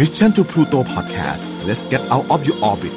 [0.00, 2.94] Mission to Pluto Podcast let's get out of your orbit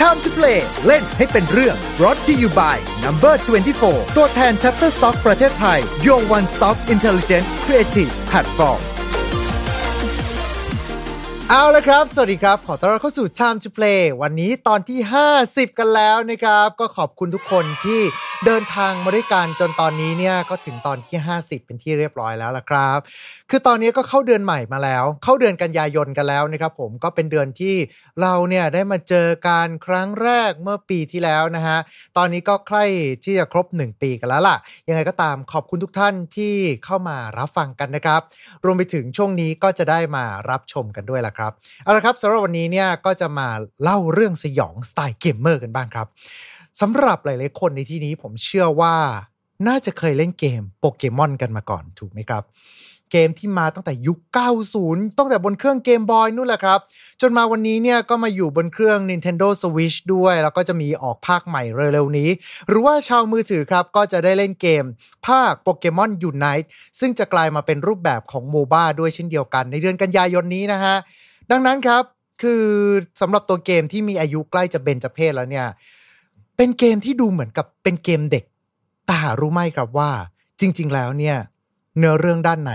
[0.00, 3.34] Time to play เล่นให้เป็นเรื่อง brought to you by Number
[3.76, 8.80] 24 ตัวแทน Shutterstock ประเทศไทย Your One Stop Intelligent Creative Platform
[11.55, 14.99] เอาละครับ สวัสดีครับ ขอต้อนรับเข้าสู่ Time to Play วันนี้ตอนที่
[15.39, 18.01] 50 กันแล้วนะครับ ก็ขอบคุณทุกคนที่
[18.45, 22.99] เดินทางมาด้วยกันจนตอนนี้เนี่ยก็ถึงตอนที่ 50 เป็นที่เรียบร้อยแล้วละครับ
[23.49, 27.75] คือตอนนี้ก็เข้าเดือนใหม่มาแล้ว เข้าเดือนกันยายนกันแล้วนะครับ ผมก็เป็นเดือนที่
[28.21, 31.77] เราเนี่ยได้มาเจอกันครั้งแรกเมื่อปีที่แล้วนะฮะ
[32.17, 32.85] ตอนนี้ก็ใกล้
[33.23, 38.21] ที่จะครบ 1 ปีกันแล้วล่ะ ยังไงก็ตามขอบคุณทุกท่านที่เข้ามารับฟังกันนะครับ
[38.65, 41.42] รวมไปถึงช่วงนี้ก็จะได้มารับชมกันด้วยล่ะครับ
[41.83, 43.47] เอาละครับสำหรับวันนี้เนี่ยก็จะมา
[43.83, 46.07] เล่าเรื่องสยองสไตล์เกมเมอร์กันบ้างครับ
[46.81, 48.95] สำหรับหลาย ๆ คนในที่นี้ผมเชื่อว่า
[49.67, 52.45] น่าจะเคยเล่นเกมโปเกมอนกันมาก่อนถูกไหมครับ
[53.11, 54.19] เกมที่มาตั้งแต่ยุค
[54.67, 56.79] 90 ตั้งแต่บนเครื่องเกมบอยนู่นแหละครับ
[57.21, 62.29] จนมาวันนี้เนี่ยก็มาอยู่บนเครื่อง Nintendo Switch ด้วย แล้วก็จะมีออกภาคใหม่เร็วๆนี้
[62.67, 64.83] หรือว่าชาวมือถือครับ ก็จะได้เล่นเกม
[65.27, 66.67] ภาคโปเกมอน Unite
[66.99, 70.95] ซึ่งจะกลายมาเป็นรูปแบบของโมบ้าด้วยเช่นเดียวกัน ในเดือนกันยายนนี้นะฮะ
[71.51, 72.03] ดังนั้นครับ
[72.41, 72.63] คือ
[73.21, 75.67] สำหรับตัวเกมที่มีอายุใกล้จะเบญจเพสแล้วเนี่ย
[76.57, 78.43] เป็นเกมที่ดูเหมือนกับเป็นเกมเด็ก
[79.05, 80.11] แต่หารู้ไหมครับว่า
[80.59, 81.37] จริง ๆ แล้วเนี่ย
[81.97, 82.71] เนื้อเรื่องด้านใน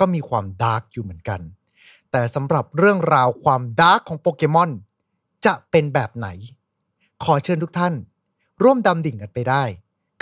[0.00, 1.40] ก็มีความ dark อยู่เหมือนกัน
[2.10, 4.70] แต่สำหรับเรื่องราวความ dark ของโปเกมอน
[5.46, 6.28] จะเป็นแบบไหน
[7.24, 7.94] ขอเชิญทุกท่าน
[8.62, 9.62] ร่วมดำดิ่งกันไปได้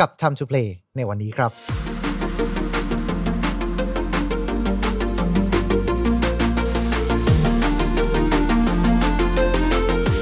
[0.00, 0.58] กับชัมชูเพล
[0.96, 1.89] ในวันนี้ครับ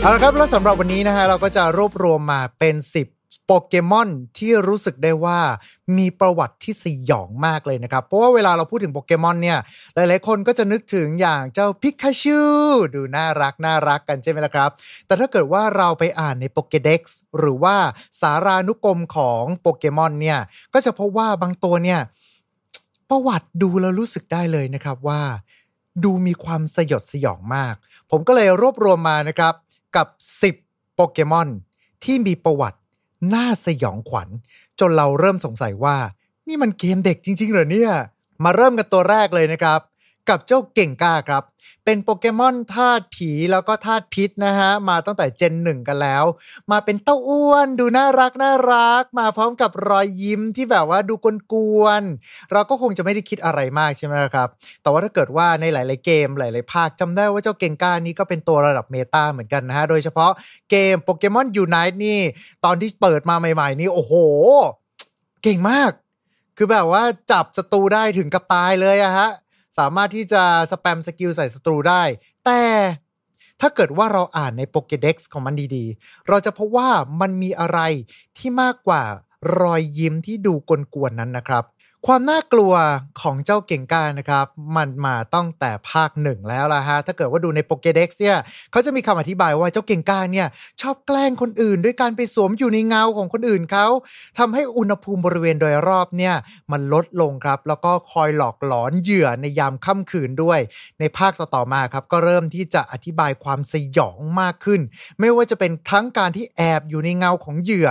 [0.01, 2.75] เอาละครับแล้วสำหรับวันนี้นะฮะเราก็จะรวบรวมมาเป็น
[3.11, 5.41] 10 โปเกมอนที่รู้สึกได้ว่า
[5.99, 9.59] มีประวัติที่สยองมากเลยนะครับ เพราะว่าเวลาเราพูดถึงโปเกมอนเนี่ย
[9.95, 12.41] หลายๆคนก็จะนึกถึงอย่างเจ้าพิกาชู
[12.95, 14.71] ดูน่ารักน่ารักกันใช่ไหมล่ะครับ
[15.07, 17.77] แต่ถ้าเกิดว่าเราไปอ่านในโปเกเด็กซ์หรือว่า
[18.21, 20.39] สารานุกรมของโปเกมอนเนี่ย
[20.75, 22.01] ก็จะพบว่าบางตัวเนี่ย
[23.11, 25.21] ประวัติดูแล้วรู้สึกได้เลยนะครับว่า
[26.05, 27.75] ดูมีความสยดสยองมาก
[28.11, 29.55] ผมก็เลยรวบรวมมานะครับ
[29.97, 30.07] กับ
[30.53, 31.49] 10 โปเกมอน
[32.05, 32.79] ที่มีประวัติ
[33.35, 34.29] น่าสยองขวัญ
[34.81, 35.97] จนเราเริ่มสงสัยว่า
[36.49, 37.93] นี่มันเกมเด็กจริง ๆ เหรอเนี่ย
[38.45, 39.81] มาเริ่มกันตัวแรกเลยนะครับ
[40.29, 41.45] กับเจ้าเก่งก้าครับ
[41.91, 46.25] เป็นโปเกมอนธาตุผีแล้วก็ธาตุพิษนะฮะ มาตั้งแต่เจนหนึ่งกันแล้ว
[46.71, 51.15] มาเป็นเต้าอ้วนดูน่ารักน่ารัก มาพร้อมกับรอยยิ้มที่แบบว่าดู
[51.53, 54.49] กวนๆเราก็คงจะไม่ได้คิดอะไรมากใช่ไหมครับ
[54.83, 60.31] แต่ว่าถ้าเกิดว่าในหลายๆเกมหลายๆภาคจำได้ว่าเจ้า Gengar นี้ก็เป็นตัวระดับ meta เหมือนกันนะฮะ โดยเฉพาะ
[60.71, 62.21] เกม Pokémon Unite นี่
[62.65, 64.15] ตอนที่เปิดมาใหม่ๆ นี่โอ้โห
[65.43, 65.93] เก่งมาก
[66.57, 69.29] คือแบบว่าจับศัตรูได้ถึงกับตายเลยอะฮะ
[69.79, 70.43] สามารถที่จะ
[70.73, 72.03] spam skill ใส่ศัตรูได้
[72.45, 72.63] แต่
[73.61, 76.89] ถ้าเกิดว่าเราอ่านใน Pokédex ของมันดีๆ เราจะพบว่า
[77.21, 77.81] มันมีอะไร
[78.39, 79.03] ที่มากกว่า
[79.61, 81.65] รอยยิ้มที่ดูกลวนๆนั้นนะครับ
[82.07, 82.73] ความน่ากลัว
[83.21, 88.37] ของเจ้าเก่งก้านะครับ มันมาตั้งแต่ภาคหนึ่งแล้วล่ะฮะ ถ้าเกิดว่าดูในโปเกเด็กซ์เนี่ย
[88.73, 90.47] เขาจะมีคำอธิบายว่าเจ้าเก่งก้าเนี่ย
[90.81, 93.87] ชอบแกล้งคนอื่น ด้วยการไปสวมอยู่ในเงาของคนอื่นเขา
[94.39, 96.35] ทำให้อุณหภูมิบริเวณโดยรอบเนี่ย
[96.73, 100.59] มันลดลงครับ แล้วก็คอยหลอกหลอนเหยื่อในยามค่ำคืนด้วย
[101.01, 104.81] ในภาคต่อๆมาครับ ก็เริ่มที่จะอธิบายความสยองมากขึ้น
[105.21, 107.91] ไม่ว่าจะเป็นทั้งการที่แอบอยู่ในเงาของเหยื่อ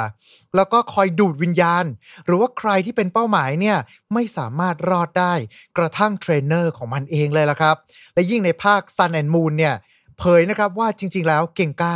[0.55, 1.85] แล้วก็คอยดูดวิญญาณ
[2.25, 3.77] หรือว่าใครที่เป็นเป้าหมายเนี่ย
[4.13, 5.33] ไม่สามารถรอดได้
[5.77, 7.75] กระทั่งเทรนเนอร์ของมันเองเลยล่ะครับ
[8.13, 9.75] และยิ่งในภาค Sun and Moon เนี่ย
[10.19, 11.95] เผยนะครับว่าจริง ๆ แล้ว Gengar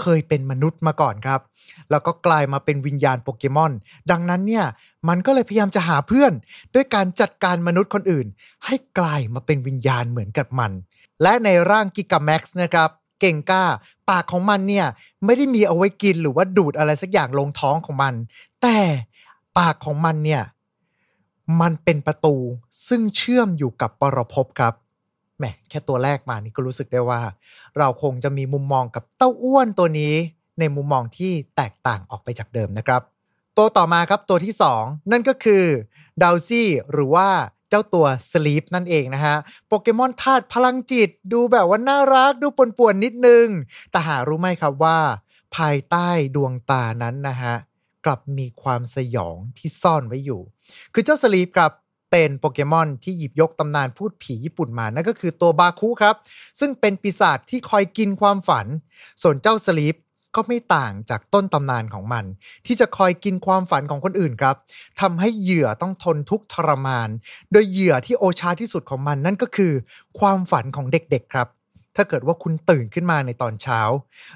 [0.00, 1.40] เคยเป็นมนุษย์มาก่อนครับ
[1.90, 3.72] แล้วก็กลายมาเป็นวิญญาณโปเกมอน
[4.10, 4.66] ดังนั้นเนี่ย
[5.08, 6.32] มันก็เลยพยายามจะหาเพื่อน
[6.74, 8.26] ด้วยการจัดการมนุษย์คนอื่น
[8.66, 10.72] ให้กลายมาเป็นวิญญาณเหมือนกับมัน
[11.22, 12.90] และในร่างกิกาแม็กซ์นะครับ
[13.20, 13.64] เก่งกล้า
[14.10, 14.86] ปากของมันเนี่ย
[15.24, 18.14] ไม่ได้มีเอาไว้กินหรือว่าดูดอะไรสักอย่างลงท้องของมัน
[18.62, 18.78] แต่
[19.58, 20.42] ปากของมันเนี่ย
[21.60, 22.36] มันเป็นประตู
[22.88, 24.74] ซึ่งเชื่อมอยู่กับปรภพครับ
[25.38, 27.20] แหมแค่ตัวแรกมานี่ก็รู้สึกได้ว่า
[27.78, 30.14] เราคงจะมีมุมมองกับเต้าอ้วนตัวนี้
[30.58, 33.02] ในมุมมองที่แตกต่างออกไปจากเดิมนะครับ
[33.56, 35.64] ตัวต่อมาครับตัวที่ 2 นั่นก็คือ
[36.22, 37.28] ดาวซี่หรือว่า
[37.70, 39.36] เจ้าตัวสลีปนั่นเองนะฮะ
[39.68, 43.46] โปเกมอนธาตุพลังจิต ดูแบบว่าน่ารักดูป่วนๆนิดนึง
[43.90, 44.98] แต่หารู้ไหมครับว่า
[45.56, 47.54] ภายใต้ดวงตานั้นนะฮะ
[48.06, 50.40] กลับมีความสยองที่ซ่อนไว้อยู่
[50.94, 51.72] คือเจ้าสลีปครับ
[52.10, 56.16] เป็นโปเกมอนที่หยิบยกตำนานพูดผีญี่ปุ่นมา นั่นก็คือตัวบาคุครับ
[56.60, 58.66] ซึ่งเป็นปีศาจที่คอยกินความฝัน
[59.22, 59.96] ส่วนเจ้าสลีป
[60.36, 62.24] ก็ไม่ต่างจากต้นตำนานของมัน
[62.66, 64.56] ที่จะคอยกินความฝันของคนอื่นครับ
[65.00, 67.08] ทำให้เหยื่อต้องทนทุกข์ทรมาน
[67.52, 69.72] โดยเหยื่อที่โอชาที่สุดของมันนั่นก็คือ
[70.18, 71.48] ความฝันของเด็กๆครับ
[71.96, 73.80] ถ้าเกิดว่าคุณตื่นขึ้นมาในตอนเช้า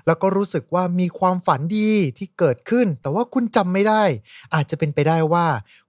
[0.07, 4.03] แล้วก็รู้สึกว่ามีความฝันดีที่เกิดขึ้น แต่ว่าคุณจำไม่ได้
[4.55, 5.47] อาจจะเป็นไปได้ว่า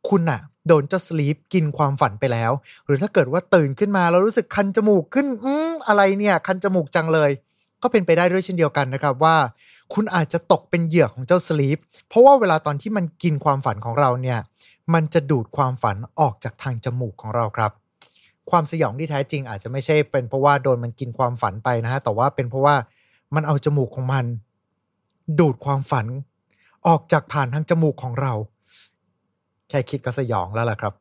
[0.10, 2.52] คุณอะโดนเจ้าสลีปกินความฝันไปแล้ว
[2.86, 7.32] หรือถ้าเกิดว่าตื่นขึ้นมาแล้วรู้สึกคันจมูกขึ้นอืมอะไรเนี่ย คันจมูกจังเลย
[7.82, 9.36] ก็เป็นไปได้ด้วยเช่นเดียวกันนะครับว่า
[9.94, 11.78] คุณอาจจะตกเป็นเหยื่อของเจ้าสลีป
[12.10, 14.40] เพราะว่าเวลาตอนที่มันกินความฝันของเราเนี่ย
[14.94, 17.72] มันจะดูดความฝันออกจากทางจมูกของเราครับ
[18.52, 22.76] ความสยองที่แท้จริง อาจจะไม่ใช่เป็นเพราะว่าโดนมันกินความฝันไปนะฮะแต่ว่าเป็นเพราะว่า
[23.36, 24.26] มันเอาจมูกของมัน
[25.40, 26.08] ดูดความฝัน
[26.88, 28.34] ออกจากผ่านทางจมูกของเรา
[29.70, 30.94] แค่คิดก็สยองแล้วล่ะครับ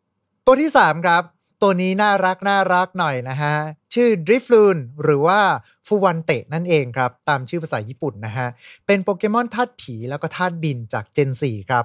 [0.46, 1.22] ตัวที่ 3 ครับ
[1.62, 3.54] ตัวนี้น่ารักน่ารักหน่อยนะฮะ
[3.94, 5.38] ชื่อ d r i f l o o n หรือว่า
[5.86, 8.48] ฟูวันเตะนั่นเองครับ ตามชื่อภาษาญี่ปุ่นนะฮะ
[8.86, 11.84] เป็นโปเกมอนธาตุผีแล้วก็ธาตุบินจากเจน4ครับ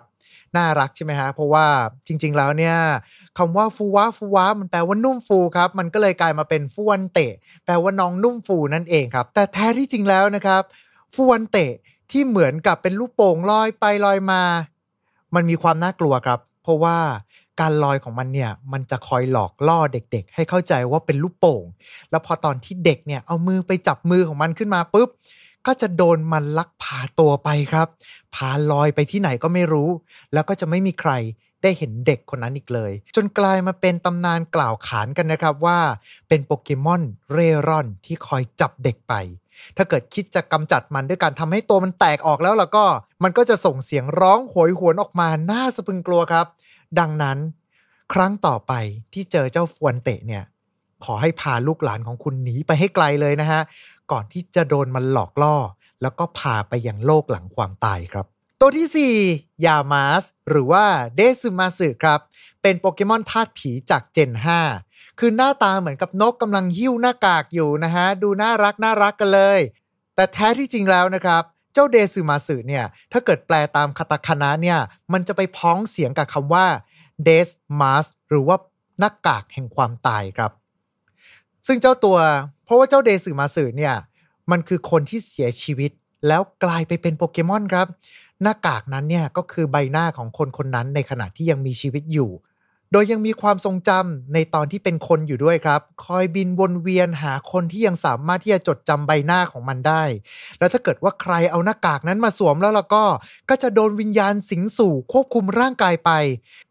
[0.57, 1.65] น่ารักใช่ไหมฮะ เพราะว่า
[2.07, 2.75] จริง ๆ แล้วเนี่ย
[3.37, 7.31] คำว่าฟูวะฟูวะมันแปลว่านุ่มฟูครับ มันก็เลยกลายมาเป็นฟูวันเตะ
[7.65, 10.63] แปลว่าน้องนุ่มฟูนั่นเองครับ แต่แท้ที่จริงแล้วนะครับ
[11.13, 11.71] ฟูวันเตะ
[12.11, 14.41] ที่เหมือนกับเป็นลูกโป่งลอยไปลอยมา
[15.35, 16.97] มันมีความน่ากลัวครับ เพราะว่า
[17.59, 21.63] การลอยของมันเนี่ยมันจะคอยหลอกล่อเด็กๆ ให้เข้าใจว่าเป็นลูกโป่ง
[22.09, 25.09] แล้วพอตอนที่เด็กเนี่ยเอามือไปจับมือของมันขึ้นมาปุ๊บ
[25.67, 27.88] ก็จะโดนมันลักพาตัวไปครับ
[28.35, 29.89] พาลอยไปที่ไหนก็ไม่รู้
[30.33, 31.11] แล้วก็จะไม่มีใคร
[31.65, 35.79] ได้เห็นเด็กคนนั้นอีกเลย จนกลายมาเป็นตำนานกล่าวขานกันนะครับว่า
[36.27, 37.01] เป็นโปเกมอน
[37.31, 39.13] เร่ร่อนที่คอยจับเด็กไป
[39.77, 42.85] ถ้าเกิดคิดจะกำจัดมันด้วยการทำให้ตัวมันแตกออกแล้วแล้วก็
[43.23, 46.45] มันก็จะส่งเสียงร้องโหยหวนออกมาน่าสะพึงกลัวครับ
[47.00, 47.38] ดังนั้น
[48.13, 48.73] ครั้งต่อไป
[49.13, 50.44] ที่เจอเจ้าฟวนเตะเนี่ย
[51.06, 53.62] ขอให้พาลูกหลานของคุณหนีไปให้ไกลเลยนะฮะ
[54.12, 55.56] ก่อนที่จะโดนมันหลอกล่อ
[56.01, 58.25] แล้วก็พาไปยังโลกหลังความตายครับ
[58.59, 60.85] ตัวที่ 4 ยามาส หรือว่า
[61.15, 62.19] เดซึมาสึครับ
[62.61, 64.31] เป็นโปเกมอนธาตุผีจากเจน
[64.75, 69.59] 5 คือหน้าตาเหมือนกับนกกำลังหิ้วหน้ากากอยู่นะฮะ ดูน่ารักน่ารักกันเลย
[70.15, 71.43] แต่แท้ที่จริงแล้วนะครับ
[71.73, 74.79] เจ้าเดซึมาสึเนี่ย ถ้าเกิดแปลตามคาตาคานะเนี่ย
[75.13, 76.65] มันจะไปพ้องเสียงกับคำว่า
[77.23, 77.49] เดส
[77.79, 78.57] มาสหรือว่า
[78.99, 80.51] หน้ากากแห่งความตายครับ
[81.67, 82.17] ซึ่งเจ้าตัว
[82.63, 83.95] เพราะว่าเจ้าเดซึมาสึเนี่ย
[84.51, 85.91] มันคือคนที่เสียชีวิต
[86.27, 87.87] แล้วกลายไปเป็นโปเกมอนครับ
[88.41, 92.31] หน้ากากนั้นเนี่ยก็คือใบหน้าของคนคนนั้นในขณะที่ยังมีชีวิตอยู่
[92.91, 100.03] โดยยังมีความทรงจำในตอนที่เป็นคนอยู่ด้วยครับ คอยบินวนเวียนหาคนที่ยังสามารถที่จะจดจำใบหน้าของมันได้
[100.59, 103.03] แล้วถ้าเกิดว่าใครเอาหน้ากากนั้นมาสวมแล้วล้วก็
[103.49, 106.11] ก็จะโดนวิญญาณสิงสู่ควบคุมร่างกายไป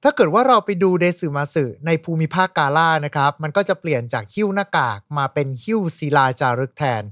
[0.02, 7.02] ถ้าเกิดว่าเราไปดูเดซึมาสึในภูมิภาคกาล่านะครับ มันก็จะเปลี่ยนจากหิ้วหน้ากากมาเป็นหิ้วศิลาจารึกแทน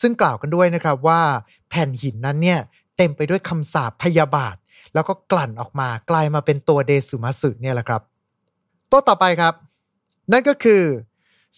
[0.00, 1.20] ซึ่งกล่าวกันด้วยนะครับว่า
[1.70, 2.60] แผ่นหินนั้นเนี่ย
[3.02, 4.56] เต็มไปด้วยคำสาปพยาบาท
[4.94, 8.02] แล้วก็กลั่นออกมากลายมาเป็นตัวเดซุมาสึเนี่ยแหละครับ
[8.90, 9.54] ตัวต่อไปครับ
[10.32, 10.82] นั่นก็คือ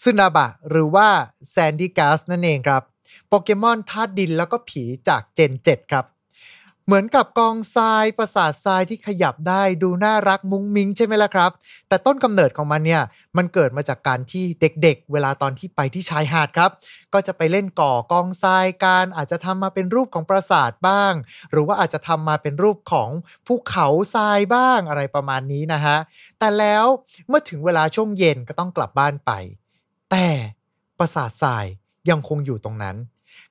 [0.02, 1.08] ซึนาบะหรือว่า
[1.50, 2.82] แซนดี้กาสนั่นเองครับ
[3.28, 6.06] โปเกมอนธาตุดินแล้วก็ผีจากเจน 7 ครับ
[6.86, 11.50] เหมือนกับกองทรายประสาททรายที่ขยับได้ดูน่ารักมุ้งมิ้งใช่ไหมล่ะครับ
[11.88, 13.02] แต่ต้นกำเนิดของมันเนี่ย
[13.36, 16.70] มันเกิดมาจากการที่เด็กๆ เวลาตอนที่ไปที่ชายหาดครับ
[17.12, 21.12] ก็จะไปเล่นก่อกองทรายการอาจจะทำมาเป็นรูปของปราสาทบ้าง
[21.50, 23.10] หรือว่าอาจจะทำมาเป็นรูปของ
[23.46, 25.96] ภูเขาทรายบ้างอะไรประมาณนี้นะฮะ
[26.38, 26.84] แต่แล้ว
[27.28, 29.30] เมื่อถึงเวลาช่วงเย็นก็ต้องกลับบ้านไป
[30.10, 30.26] แต่
[30.98, 31.64] ปราสาททราย
[32.10, 32.96] ยังคงอยู่ตรงนั้น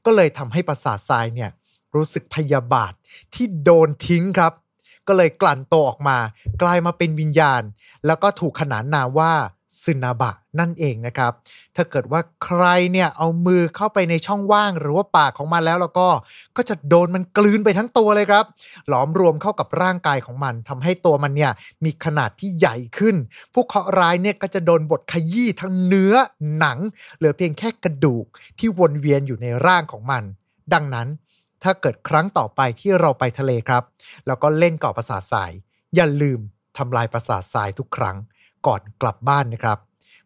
[0.06, 1.52] ก็เลยทำให้ปราสาททรายเนี่ย
[1.96, 2.94] รู้สึกพยาบาท
[3.34, 4.54] ที่โดนทิ้งครับ
[5.08, 6.18] ก็เลยกลั่นโตออกมา
[6.62, 7.62] กลายมาเป็นวิญญาณ
[8.06, 9.34] แล้วก็ถูกขนานนามว่า
[9.84, 11.32] ซึนาบะนั่นเองนะครับ
[11.76, 16.08] ถ้าเกิดว่าใครเนี่ยเอามือเข้าไปในช่องว่างหรือว่าปากของมันแล้วแล้วก็
[16.58, 18.46] ก็จะโดนมันกลืนไปทั้งตัวเลยครับ
[18.88, 21.52] หลอมรวมเข้ากับร่างกายของมันทำให้ตัวมันเนี่ย
[21.84, 23.16] มีขนาดที่ใหญ่ขึ้น
[23.54, 26.14] ผู้เคราะห์ร้ายเนี่ยก็จะโดนบดขยี้ทั้งเนื้อ
[26.58, 26.80] หนัง
[27.18, 28.26] เหลือเพียงแค่กระดูก
[28.60, 30.24] ที่วนเวียนอยู่ในร่างของมัน
[30.74, 31.08] ดังนั้น
[31.64, 33.84] ถ้าเกิดครั้งต่อไปที่เราไปทะเลครับ
[34.28, 35.52] แล้วก็เล่นเกาะประสาททราย
[35.96, 36.40] อย่าลืม
[36.78, 38.18] ทำลายประสาททรายทุกครั้ง
[38.68, 39.80] ก่อนกลับบ้านนะครับ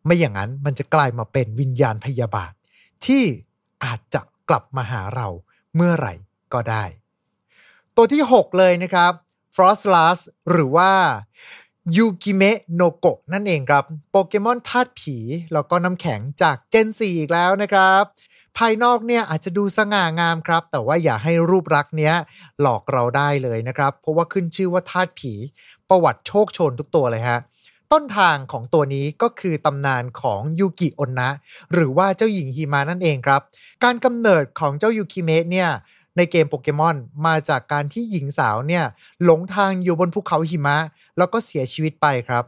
[0.05, 2.53] ไม่อย่างนั้นมันจะกลายมาเป็นวิญญาณพยาบาท
[3.05, 3.23] ที่
[3.83, 5.27] อาจจะกลับมาหาเรา
[5.75, 6.13] เมื่อไหร่
[6.53, 6.83] ก็ได้
[7.95, 9.13] ตัวที่ 6 เลยนะครับ
[9.55, 10.19] Frostlass
[10.51, 10.91] หรือว่า
[11.97, 15.17] ยูกิเมะโนโกะนั่นเองครับ โปเกมอนธาตุผี
[15.53, 18.03] แล้วก็น้ำแข็งจากเจน4อีกแล้วนะครับ
[18.57, 22.13] ภายนอกเนี่ยอาจจะดูสง่างามครับ แต่ว่าอย่าให้รูปลักษณ์เนี้ย
[22.61, 25.33] หลอกเราได้เลยนะครับ เพราะว่าขึ้นชื่อว่าธาตุผี
[25.89, 27.39] ประวัติโชคโชนทุกตัวเลยฮะ
[27.91, 31.29] ต้นทางของตัวนี้ก็คือตำนานของยูกิอนนะ
[31.73, 33.41] หรือว่าเจ้าหญิงฮิมานั่นเองครับ
[33.83, 35.69] การกำเนิดของเจ้ายูกิเมะเนี่ย
[36.17, 36.95] ในเกมโปเกมอน
[37.25, 38.83] มาจากการที่หญิงสาวเนี่ย
[39.23, 40.77] หลงทางอยู่บนภูเขาหิมะ
[41.17, 42.43] แล้วก็เสียชีวิตไปครับ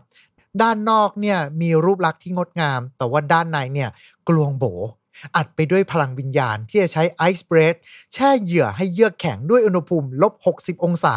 [0.62, 3.90] ด้านนอกเนี่ยมีรูปลักษณ์ที่งดงาม แต่ว่าด้านในเนี่ย
[4.28, 4.66] กลวงโบ
[5.36, 7.76] อัดไปด้วยพลังวิญญาณที่จะใช้ไอซ์เบรด
[8.14, 11.16] แช่เหยื่อให้เยือกแข็งด้วยอุณหภูมิลบ 60 องศา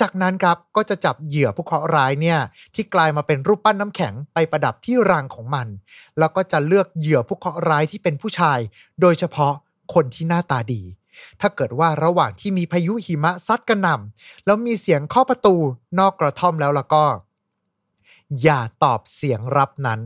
[0.00, 2.38] จากนั้นครับก็จะจับเหยื่อผู้เคราะห์ร้ายเนี่ย
[2.74, 5.66] ที่กลายมาเป็นรูปปั้นน้ำแข็งไปประดับที่รังของมัน
[6.18, 8.58] แล้วก็จะเลือกเหยื่อผู้เคราะห์ร้ายที่เป็นผู้ชาย
[9.00, 9.52] โดยเฉพาะ
[9.94, 10.82] คนที่หน้าตาดี
[11.40, 15.56] ถ้าเกิดว่าระหว่างที่มีพายุหิมะซัดกระหน่ำแล้วมีเสียงเคาะประตู
[15.98, 17.04] นอกกระท่อมแล้วล้วก็
[18.42, 20.00] อย่าตอบเสียงรับนั้น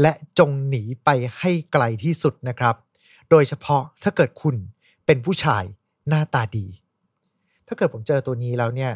[0.00, 1.08] และจงหนีไป
[1.38, 2.74] ให้ไกลที่สุดนะครับ
[3.30, 4.56] โดยเฉพาะถ้าเกิดคุณ
[5.06, 5.64] เป็นผู้ชาย
[6.08, 6.66] หน้าตาดี
[7.66, 8.92] ถ้าเกิดผมเจอตัวนี้แล้วเนี่ย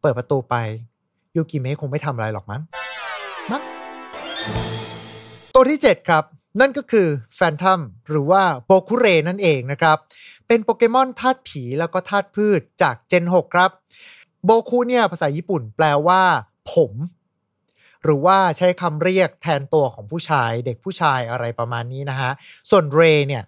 [0.00, 0.54] เปิดประตูไป
[1.36, 2.62] ยูกิเมะคงไม่ทำอะไรหรอกมั้ง
[3.50, 3.62] มั้ง
[5.54, 6.24] ตัวที่ 7 ครับ
[6.60, 9.98] นั่นก็คือแฟนทัมหรือว่าโบคุเรนั่นเองนะครับ
[10.46, 13.70] เป็นโปเกมอนธาตุผีแล้วก็ธาตุพืชจากเจน 6 ครับ
[14.44, 16.22] โบคุเนี่ยภาษาญี่ปุ่นแปลว่า
[16.72, 16.92] ผม
[18.02, 22.30] หรือว่าใช้คำเรียกแทนตัวของผู้ชาย เด็กผู้ชายอะไรประมาณนี้นะฮะ
[22.70, 23.42] ส่วนเรเนี่ย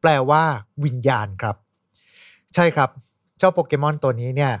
[0.00, 0.42] แปลว่า
[0.84, 1.56] วิญญาณครับ
[2.54, 2.90] ใช่ครับ
[3.38, 4.54] เจ้าโปเกมอนตัวนี้เนี่ย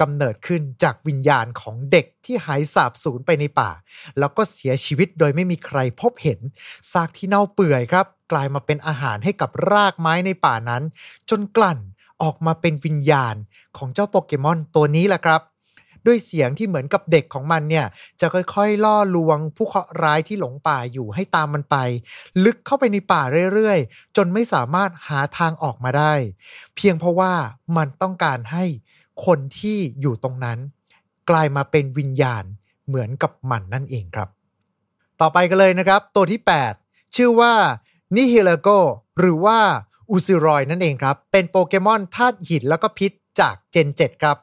[0.00, 3.70] กำเนิดขึ้นจากวิญญาณของเด็กที่หายสาบสูญไปในป่า
[4.18, 6.40] แล้วก็เสียชีวิตโดยไม่มีใครพบเห็น
[6.92, 10.82] ซากที่เน่าเปื่อยครับ กลายมาเป็นอาหารให้กับรากไม้ในป่านั้น
[11.30, 11.78] จนกลั่น
[12.22, 13.34] ออกมาเป็นวิญญาณ
[13.76, 15.40] ของเจ้าโปเกมอนตัวนี้แหละครับ
[16.08, 17.86] ด้วยเสียงที่เหมือนกับเด็กของมันเนี่ย
[18.20, 21.76] จะค่อยๆ ล่อลวงผู้เคราะห์ร้ายที่หลงป่าอยู่ให้ตามมันไป
[22.44, 23.22] ลึกเข้าไปในป่า
[23.52, 26.14] เรื่อยๆ จนไม่สามารถหาทางออกมาได้
[26.76, 27.32] เพียงเพราะว่า
[27.76, 28.64] มันต้องการให้
[29.26, 30.58] คนที่อยู่ตรงนั้น
[31.30, 32.44] กลายมาเป็นวิญญาณ
[32.86, 34.28] เหมือนกับมันนั่นเองครับ
[35.20, 36.40] ต่อไปกันเลยนะครับ ตัวที่
[36.78, 37.52] 8 ชื่อว่า
[38.16, 38.68] นิฮิเลโก
[39.18, 39.58] หรือว่า
[40.10, 44.36] อูซิรอยนั่นเองครับ เป็นโปเกมอนธาตุหินแล้วก็พิษจากเจน 7 ครับ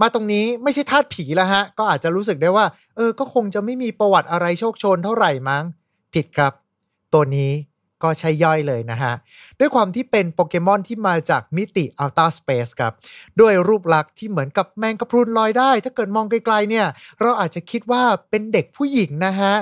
[0.00, 5.64] มาตรงนี้ไม่ใช่ธาตุผีแล้วฮะ ก็อาจจะรู้สึกได้ว่า เออ ก็คงจะไม่มีประวัติอะไรโชคชนเท่าไหร่มั้ง
[6.14, 6.52] ผิดครับ
[7.12, 7.52] ตัวนี้
[8.04, 9.12] ก็ใช่ย่อยเลยนะฮะ
[9.58, 12.92] ด้วยความที่เป็นโปเกมอนที่มาจากมิติ Outer Space ครับ
[13.40, 16.86] ด้วยรูปลักษณ์ที่เหมือนกับแมงกะพรุนลอยได้ ถ้าเกิดมองไกลๆเนี่ย
[17.20, 19.52] เราอาจจะคิดว่าเป็นเด็กผู้หญิงนะฮะ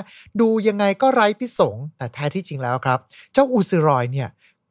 [0.41, 2.99] ดูยังไงก็ไร้พิสงแต่แท้ที่จริงแล้วครับ
[3.33, 4.29] เจ้าอูซิรอยเนี่ย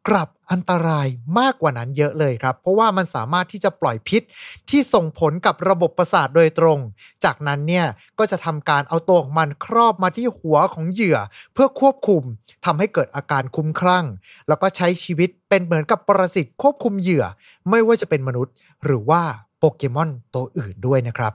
[0.09, 1.07] กลับอันตราย
[1.39, 4.23] มากกว่านั้นเยอะเลยครับ เพราะว่ามันสามารถที่จะปล่อยพิษ
[4.71, 6.79] ที่ส่งผลกับระบบประสาทโดยตรง
[7.25, 7.87] จากนั้นเนี่ย
[8.19, 11.19] ก็จะทำการเอาตัวของมันครอบมาที่หัวของเหยื่อ
[11.53, 12.23] เพื่อควบคุม
[12.65, 14.05] ทำให้เกิดอาการคุ้มคลั่ง
[14.49, 17.25] แล้วก็ใช้ชีวิตเป็นเหมือนกับปรสิตควบคุมเหยื่อ
[17.71, 19.23] ไม่ว่าจะเป็นมนุษย์ หรือว่า
[19.59, 21.33] โปเกมอนตัวอื่นด้วยนะครับ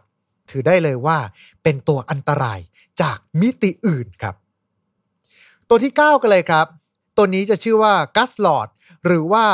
[0.50, 1.18] ถือได้เลยว่า
[1.64, 2.60] เป็นตัวอันตราย
[3.02, 4.36] จากมิติอื่นครับ
[5.70, 6.68] ตัวที่ 9 กันเลยครับ
[7.18, 8.68] ตัวนี้จะชื่อว่ากัสลอด
[9.06, 9.46] หรือว่า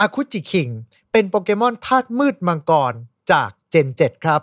[0.00, 0.68] อาคุจิคิง
[1.12, 2.92] เป็นโปเกมอนธาตุมืดมังกร
[3.30, 4.40] จากเจน 7 ครับ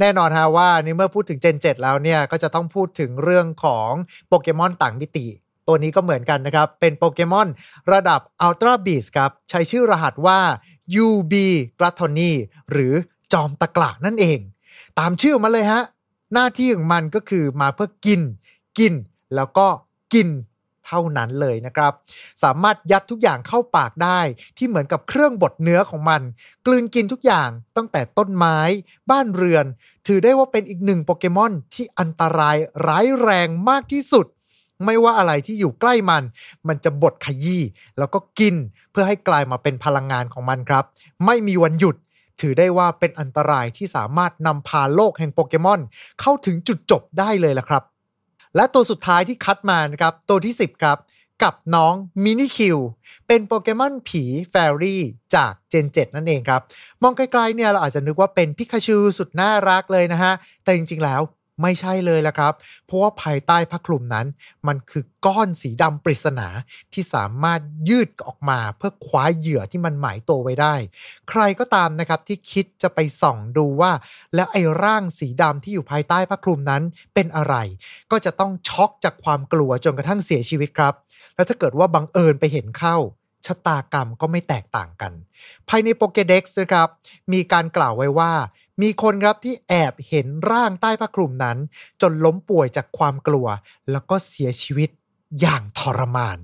[0.00, 3.90] แน่นอนฮะว่าในเมื่อพูดถึงเจน 7 แล้วเนี่ย ก็จะต้องพูดถึงเรื่องของ
[4.28, 5.26] โปเกมอนต่างมิติ
[5.66, 7.48] ตัวนี้ก็เหมือนกันนะครับ เป็นโปเกมอน
[7.92, 10.38] ระดับ Ultra Beast ครับ ใช้ชื่อรหัสว่า
[11.04, 11.34] UB
[11.78, 12.32] g l u t t o n y
[12.70, 12.94] หรือ
[13.32, 14.38] จอมตะกละนั่นเอง
[14.98, 15.82] ตามชื่อมาเลยฮะ
[16.34, 18.20] หน้าที่ของมันก็คือมาเพื่อกิน
[18.78, 18.92] กิน
[19.34, 19.66] แล้วก็
[20.14, 20.28] กิน
[20.86, 21.92] เท่านั้นเลยนะครับ
[22.42, 24.20] สามารถยัดทุกอย่างเข้าปากได้
[24.58, 26.22] ที่เหมือนกับเครื่องบดเนื้อของมัน
[26.66, 28.58] กลืนกินทุกอย่างตั้งแต่ต้นไม้
[29.10, 29.64] บ้านเรือน
[30.06, 32.56] ถือได้ว่าเป็นอีกหนึ่งโปเกมอนที่อันตราย
[32.86, 34.26] ร้ายแรงมากที่สุด
[34.84, 36.22] ไม่ว่าอะไรที่อยู่ใกล้มัน
[36.68, 37.62] มันจะบดขยี้
[37.98, 38.54] แล้วก็กิน
[38.90, 40.84] เพื่อให้กลายมาเป็นพลังงานของมันครับ
[41.26, 41.96] ไม่มีวันหยุด
[42.40, 45.80] ถือได้ว่าเป็นอันตรายที่สามารถนำพาโลกแห่งโปเกมอน
[46.20, 47.82] เข้าถึงจุดจบได้เลยละครับ
[48.56, 50.98] และตัวสุดท้ายที่คัดมานะครับ ตัวที่ 10 ครับ
[51.42, 52.78] กับน้องมินิคิว
[53.26, 55.02] เป็นโปเกมอนผีแฟรี่
[55.34, 56.62] จากเจน 7 นั่นเองครับ
[57.02, 60.32] มองไกลๆเนี่ยเราอาจจะนึกว่าเป็นพิกาชูสุดน่ารักเลยนะฮะ
[60.64, 61.20] แต่จริงๆแล้ว
[61.62, 62.54] ไม่ใช่เลยละครับ
[62.86, 64.26] เพราะว่าภายใต้ผ้าคลุมนั้น
[64.68, 66.48] มันคือก้อนสีดำปริศนา
[66.92, 70.74] ที่สามารถยืดออกมาเพื่อคว้าเหยื่อที่มันหมายตัวไว้ได้
[71.30, 73.92] ใครก็ตามนะครับที่คิดจะไปส่องดูว่า
[74.34, 76.82] แล้วไอ้ร่างสีดำที่อยู่ภายใต้ผ้าคลุมนั้น
[77.14, 77.54] เป็นอะไร
[78.10, 80.94] ก็จะต้องช็อกจากความกลัวจนกระทั่งเสียชีวิตครับ
[81.34, 82.96] แล้วถ้าเกิดว่าบังเอิญไปเห็นเข้า
[83.46, 85.12] ชะตากรรมก็ไม่แตกต่างกัน
[85.68, 86.88] ภายในโปเกเด็กซ์นะครับ
[87.32, 88.32] มีการกล่าวไว้ว่า
[88.80, 91.58] มีคนครับที่แอบเห็นร่างใต้ผ้าคลุมนั้น
[92.02, 93.46] จนล้มป่วยจากความกลัว
[93.90, 94.90] แล้วก็เสียชีวิต
[95.40, 96.38] อย่างทรมาน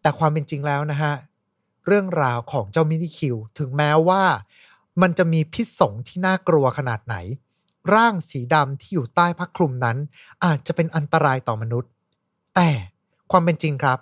[0.00, 1.12] แต่ความเป็นจริงแล้วนะฮะ
[1.86, 4.22] เรื่องราวของเจ้ามินิคิว ถึงแม้ว่า
[5.02, 7.16] มันจะมีพิษสงที่น่ากลัวขนาดไหน
[7.94, 9.96] ร่างสีดำที่อยู่ใต้ผ้าคลุมนั้น
[10.44, 11.90] อาจจะเป็นอันตรายต่อมนุษย์
[12.54, 12.70] แต่
[13.30, 13.98] ความเป็นจริงครับ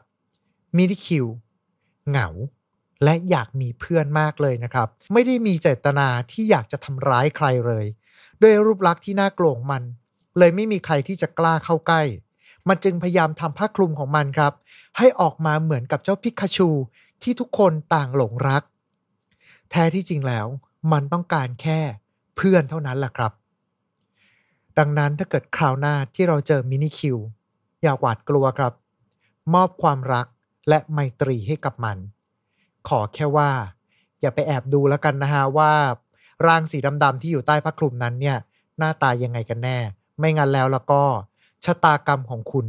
[0.76, 1.26] มินิคิว
[2.08, 2.28] เหงา
[3.04, 7.84] และอยากมีเพื่อนมากเลยนะครับ ไม่ได้มีเจตนาที่อยากจะทำร้ายใครเลย
[8.42, 9.82] ด้วยรูปลักษณ์ที่น่ากลัวมัน
[10.38, 12.02] เลยไม่มีใครที่จะกล้าเข้าใกล้
[12.68, 14.52] มันจึงพยายามทำผ้าคลุมของมันครับ
[14.98, 16.68] ให้ออกมาเหมือนกับเจ้าพิกาชู
[17.22, 18.62] ที่ทุกคนต่างหลงรัก
[19.70, 20.46] แท้ที่จริงแล้ว
[20.92, 21.80] มันต้องการแค่
[22.36, 23.32] เพื่อนเท่านั้นแหละครับ
[24.78, 27.18] ดังนั้นถ้าเกิดคราวหน้าที่เราเจอมินิคิว
[27.82, 28.72] อย่าหวาดกลัวครับ
[29.54, 30.26] มอบความรัก
[30.68, 31.98] และไมตรีให้กับมัน
[32.88, 33.50] ขอแค่ว่า
[34.20, 35.72] อย่าไปแอบดูแล้วกันนะฮะว่า
[36.46, 38.36] ร่างสีดำๆที่อยู่ใต้ผ้าคลุมนั้นเนี่ย
[38.78, 39.78] หน้าตายังไงกันแน่
[40.18, 41.02] ไม่งั้นแล้วแล้วก็
[41.64, 42.66] ชะตากรรมของคุณ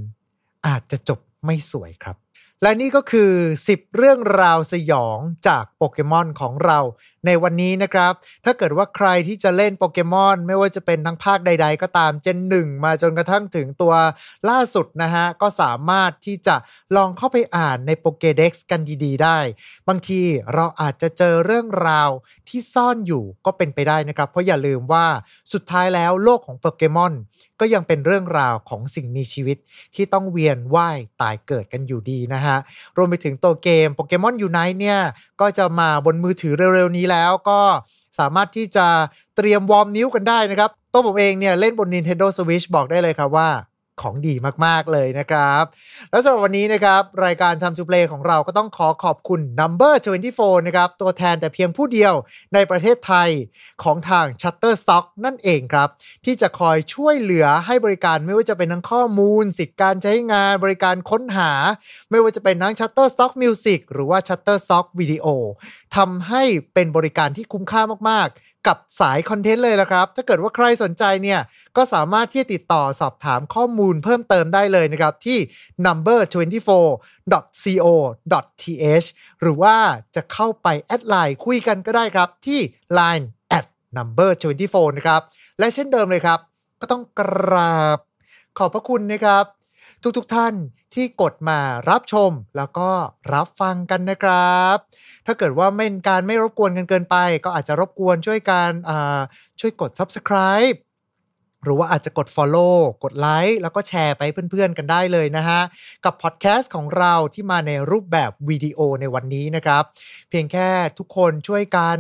[0.67, 2.15] อาจจะจบไม่สวยครับ
[2.61, 3.31] และนี่ก็คือ
[3.67, 5.17] 10 เรื่องราวสยอง
[5.47, 6.79] จากโปเกมอนของเรา
[7.25, 8.13] ในวันนี้นะครับ
[8.45, 13.93] ถ้าเกิดว่าใครที่จะเล่นโปเกมอนไม่ว่าจะเป็นทั้งภาคใด ๆ ก็ตามเจนหนึ่งมาจนกระทั่งถึงตัว
[14.49, 16.55] ล่าสุดนะฮะ ก็สามารถที่จะ
[16.95, 19.37] ลองเข้าไปอ่านในโปเกเด็กซ์กันดี ๆ ได้
[19.87, 20.21] บางที
[20.53, 22.09] เราอาจจะเจอเรื่องราว
[22.49, 25.05] ที่ซ่อนอยู่ก็เป็นไปได้นะครับ เพราะอย่าลืมว่า
[25.53, 27.13] สุดท้ายแล้วโลกของโปเกมอน
[27.59, 29.57] ก็ยังเป็นเรื่องราวของสิ่งมีชีวิต
[29.95, 32.57] ที่ต้องเวียนว่ายตายเกิดกันอยู่ดีนะฮะ
[32.97, 34.99] รวมไปถึงตัวเกมโปเกมอนยูไนเนี่ย
[35.41, 37.14] ก็จะมาบนมือถือเร็วๆนี้แล้ว
[37.49, 37.59] ก็
[38.19, 38.87] สามารถที่จะ
[39.35, 43.49] เตรียมวอร์มนิ้วกันได้นะครับ ตัวผมเองเนี่ยเล่นบน Nintendo Switch บอกได้เลยครับว่า
[44.01, 44.33] ของดี
[44.65, 45.63] มากๆเลยนะครับ
[46.11, 49.93] แล้วสำหรับวันนี้นะครับ รายการ Time to Play ของเราก็ต้องขอขอบคุณ Number
[50.31, 52.13] 24 นะครับ ตัวแทนแต่เพียงผู้เดียว
[52.53, 53.29] ในประเทศไทย
[53.83, 55.89] ของทาง Shutterstock นั่นเองครับ
[56.25, 61.51] ที่จะคอยช่วยเหลือให้บริการไม่ว่าจะเป็นทั้งข้อมูล สิทธิการใช้งานบริการค้นหา
[62.11, 65.27] ไม่ว่าจะเป็นทั้ง Shutterstock Music หรือว่า Shutterstock Video
[65.95, 71.39] ทำให้เป็นบริการที่คุ้มค่ามากๆ กับสายคอนเทนต์เลยละครับ ถ้าเกิดว่าใครสนใจเนี่ย
[71.77, 75.37] ก็สามารถที่จะติดต่อสอบถามข้อมูลเพิ่มเติมได้เลยนะครับ ที่
[75.85, 77.89] number 24 co
[78.61, 79.07] th
[79.41, 79.75] หรือว่า
[80.15, 82.59] จะเข้าไปแอดไลน์คุยกันก็ได้ครับ ที่
[82.97, 83.25] line
[83.57, 83.65] at
[83.97, 84.29] number
[84.63, 85.21] 24 นะครับ
[85.59, 86.39] และเช่นเดิมเลยครับ
[86.81, 87.99] ก็ต้องกราบ
[88.57, 89.45] ขอบพระคุณนะครับ
[90.17, 90.53] ทุกๆทท่าน
[90.93, 91.59] ที่กดมา
[91.89, 92.89] รับชมแล้วก็
[93.33, 94.77] รับฟังกันนะครับ
[95.25, 97.15] ถ้าเกิดว่าไม่การไม่รบกวนกันเกินไป
[97.45, 98.71] ก็อาจจะรบกวนช่วยการ
[99.59, 100.77] ช่วยกด subscribe
[101.65, 105.61] หรือว่าอาจจะกด Follow กดไลค์แล้วก็แชร์ไปเพื่อนๆกันได้เลยนะฮะ
[106.05, 109.83] กับพอดแคสต์ของเราที่มาในรูปแบบวิดีโอในวันนี้นะครับ
[110.29, 111.97] เพียงแค่ทุกคนช่วยกัน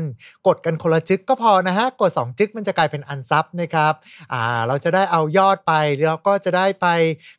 [0.47, 3.93] กดกันคนละจึกก็พอนะฮะ กด 2 จึกมันจะกลายเป็น unsub นะครับ
[4.33, 5.73] อ่าเราจะได้เอายอดไป
[6.07, 6.87] แล้วก็จะได้ไป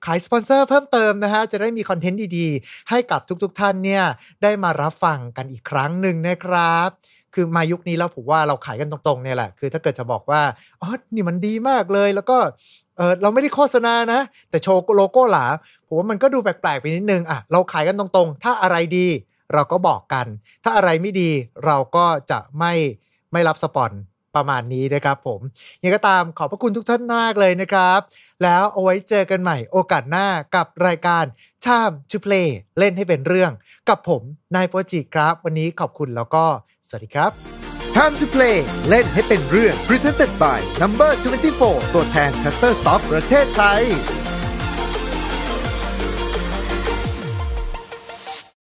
[0.07, 4.05] ขายสปอนเซอร์เพิ่มเติมนะฮะจะได้มี content ดีๆ ให้กับทุกๆท่านเนี่ย
[4.43, 6.91] ได้มารับฟังกันอีกครั้งหนึ่งนะครับ
[7.37, 10.41] คือมายุคนี้แล้วผมว่าเราขายกันตรงๆเนี่ยแหละ คือถ้าเกิดจะบอกว่า
[10.81, 12.39] อ๋อนี่มันดีมากเลยแล้วก็
[12.97, 14.21] เออเราไม่ได้โฆษณานะ
[14.51, 15.47] แต่โชว์โลโก้หลา
[15.87, 19.07] ผมว่ามันก็ดูแปลกๆไปนิดนึงอะเราขายกันตรงๆ ถ้าอะไรดี
[19.55, 20.27] เราก็บอกกัน
[20.65, 21.31] ถ้าอะไรไม่ดี
[21.67, 22.73] เราก็จะไม่
[23.33, 23.91] ไม่รับสปอน
[24.37, 25.41] ประมาณนี้นะครับผม
[25.83, 28.01] ยังก็ตามขอบพระคุณทุกท่านมากเลยนะครับ
[28.43, 31.25] แล้วเอาไว้เจอกันใหม่โอกาสหน้ากับรายการ
[31.65, 32.35] ชามชูเพล
[32.79, 33.53] เล่นให้เป็นเรื่อง
[33.89, 34.23] กับผม
[34.55, 36.45] นายโปรจิครับ วันนี้ขอบคุณแล้วก็
[36.89, 37.31] สวัสดีครับ
[37.95, 38.57] Time to play
[38.89, 41.11] เล่นให้เป็นเรื่อง Presented by Number
[41.53, 43.83] 24 ตัวแทน Shutterstock ประเทศไทย